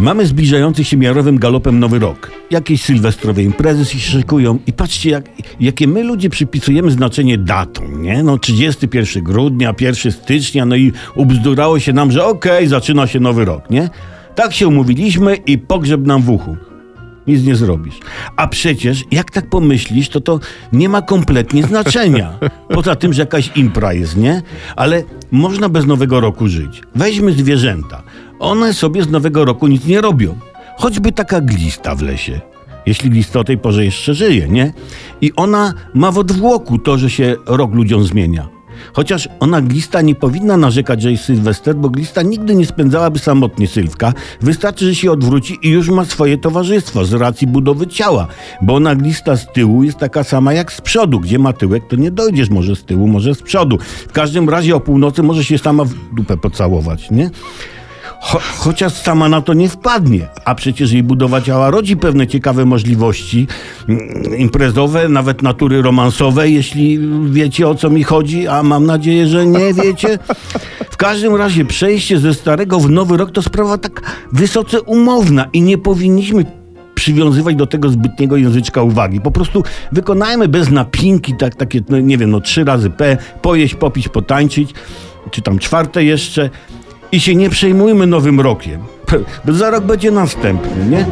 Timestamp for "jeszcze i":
86.04-87.20